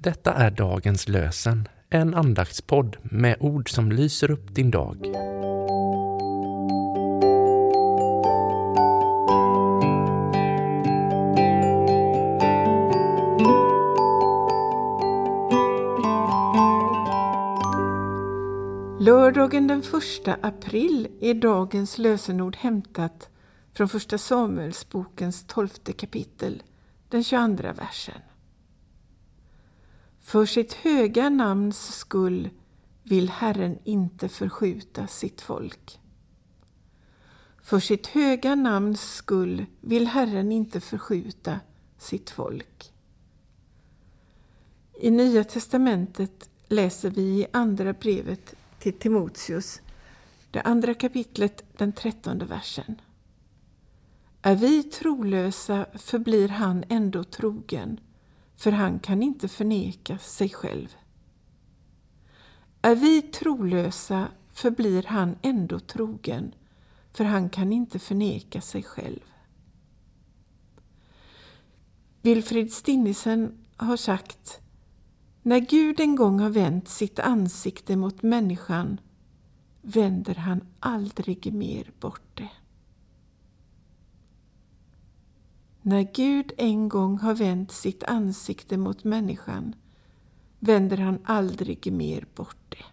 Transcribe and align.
Detta 0.00 0.34
är 0.34 0.50
dagens 0.50 1.08
lösen, 1.08 1.68
en 1.90 2.14
andaktspodd 2.14 2.96
med 3.02 3.36
ord 3.40 3.70
som 3.70 3.92
lyser 3.92 4.30
upp 4.30 4.54
din 4.54 4.70
dag. 4.70 4.96
Lördagen 19.00 19.66
den 19.66 19.80
1 19.80 19.86
april 20.42 21.08
är 21.20 21.34
dagens 21.34 21.98
lösenord 21.98 22.56
hämtat 22.56 23.28
från 23.74 23.88
Första 23.88 24.18
Samuelsbokens 24.18 25.44
tolfte 25.46 25.92
kapitel, 25.92 26.62
den 27.08 27.24
22 27.24 27.62
versen. 27.62 28.22
För 30.28 30.46
sitt 30.46 30.72
höga 30.72 31.28
namns 31.28 31.96
skull 31.96 32.50
vill 33.02 33.28
Herren 33.28 33.78
inte 33.84 34.28
förskjuta 34.28 35.06
sitt 35.06 35.40
folk. 35.40 36.00
För 37.62 37.80
sitt 37.80 38.06
höga 38.06 38.54
namns 38.54 39.14
skull 39.14 39.66
vill 39.80 40.06
Herren 40.06 40.52
inte 40.52 40.80
förskjuta 40.80 41.60
sitt 41.98 42.30
folk. 42.30 42.92
I 45.00 45.10
Nya 45.10 45.44
testamentet 45.44 46.50
läser 46.68 47.10
vi 47.10 47.22
i 47.22 47.46
Andra 47.52 47.92
brevet 47.92 48.54
till 48.78 48.98
Timoteus, 48.98 49.80
det 50.50 50.60
andra 50.60 50.94
kapitlet, 50.94 51.64
den 51.76 51.92
trettonde 51.92 52.44
versen. 52.44 53.00
Är 54.42 54.56
vi 54.56 54.82
trolösa 54.82 55.86
förblir 55.94 56.48
han 56.48 56.84
ändå 56.88 57.24
trogen, 57.24 58.00
för 58.58 58.72
han 58.72 58.98
kan 58.98 59.22
inte 59.22 59.48
förneka 59.48 60.18
sig 60.18 60.48
själv. 60.48 60.88
Är 62.82 62.94
vi 62.94 63.22
trolösa 63.22 64.28
förblir 64.48 65.02
han 65.02 65.36
ändå 65.42 65.78
trogen, 65.78 66.54
för 67.12 67.24
han 67.24 67.50
kan 67.50 67.72
inte 67.72 67.98
förneka 67.98 68.60
sig 68.60 68.82
själv. 68.82 69.20
Wilfrid 72.22 72.72
Stinnisen 72.72 73.64
har 73.76 73.96
sagt 73.96 74.60
När 75.42 75.58
Gud 75.58 76.00
en 76.00 76.16
gång 76.16 76.40
har 76.40 76.50
vänt 76.50 76.88
sitt 76.88 77.18
ansikte 77.18 77.96
mot 77.96 78.22
människan 78.22 79.00
vänder 79.82 80.34
han 80.34 80.60
aldrig 80.80 81.52
mer 81.52 81.92
bort 82.00 82.36
det. 82.36 82.50
När 85.88 86.02
Gud 86.02 86.52
en 86.56 86.88
gång 86.88 87.18
har 87.18 87.34
vänt 87.34 87.72
sitt 87.72 88.04
ansikte 88.04 88.76
mot 88.76 89.04
människan 89.04 89.74
vänder 90.58 90.96
han 90.96 91.18
aldrig 91.24 91.92
mer 91.92 92.26
bort 92.34 92.56
det. 92.68 92.84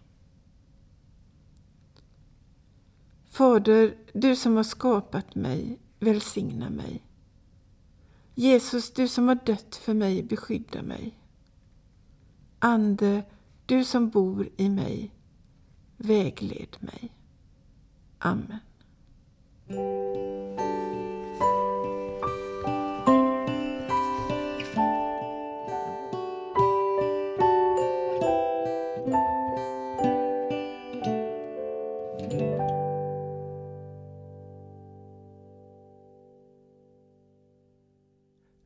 Fader, 3.30 3.96
du 4.12 4.36
som 4.36 4.56
har 4.56 4.62
skapat 4.62 5.34
mig, 5.34 5.78
välsigna 5.98 6.70
mig. 6.70 7.02
Jesus, 8.34 8.90
du 8.90 9.08
som 9.08 9.28
har 9.28 9.38
dött 9.44 9.76
för 9.76 9.94
mig, 9.94 10.22
beskydda 10.22 10.82
mig. 10.82 11.18
Ande, 12.58 13.22
du 13.66 13.84
som 13.84 14.10
bor 14.10 14.48
i 14.56 14.68
mig, 14.68 15.10
vägled 15.96 16.76
mig. 16.80 17.12
Amen. 18.18 18.58